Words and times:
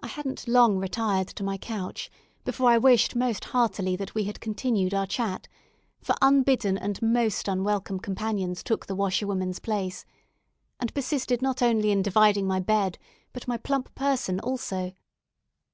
I 0.00 0.06
hadn't 0.06 0.48
long 0.48 0.78
retired 0.78 1.28
to 1.28 1.44
my 1.44 1.58
couch 1.58 2.10
before 2.46 2.70
I 2.70 2.78
wished 2.78 3.14
most 3.14 3.44
heartily 3.44 3.94
that 3.94 4.14
we 4.14 4.24
had 4.24 4.40
continued 4.40 4.94
our 4.94 5.06
chat; 5.06 5.48
for 6.00 6.14
unbidden 6.22 6.78
and 6.78 7.02
most 7.02 7.46
unwelcome 7.46 8.00
companions 8.00 8.62
took 8.62 8.86
the 8.86 8.94
washerwoman's 8.96 9.58
place, 9.58 10.06
and 10.80 10.94
persisted 10.94 11.42
not 11.42 11.60
only 11.60 11.90
in 11.90 12.00
dividing 12.00 12.46
my 12.46 12.58
bed, 12.60 12.96
but 13.34 13.46
my 13.46 13.58
plump 13.58 13.94
person 13.94 14.40
also. 14.40 14.94